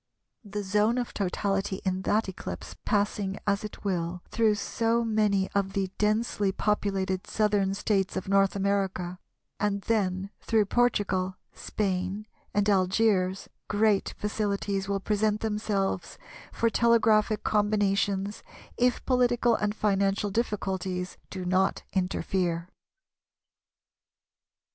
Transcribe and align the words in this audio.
The 0.43 0.63
zone 0.63 0.97
of 0.97 1.13
totality 1.13 1.79
in 1.85 2.01
that 2.09 2.27
eclipse 2.27 2.75
passing 2.85 3.37
as 3.45 3.63
it 3.63 3.83
will 3.85 4.23
through 4.31 4.55
so 4.55 5.05
many 5.05 5.47
of 5.53 5.73
the 5.73 5.91
densely 5.99 6.51
populated 6.51 7.27
Southern 7.27 7.75
States 7.75 8.15
of 8.17 8.27
North 8.27 8.55
America, 8.55 9.19
and 9.59 9.81
then 9.81 10.31
through 10.41 10.65
Portugal, 10.65 11.35
Spain, 11.53 12.25
and 12.51 12.67
Algiers, 12.67 13.47
great 13.67 14.15
facilities 14.17 14.89
will 14.89 14.99
present 14.99 15.41
themselves 15.41 16.17
for 16.51 16.71
telegraphic 16.71 17.43
combinations, 17.43 18.41
if 18.77 19.05
political 19.05 19.53
and 19.53 19.75
financial 19.75 20.31
difficulties 20.31 21.19
do 21.29 21.45
not 21.45 21.83
interfere. 21.93 22.69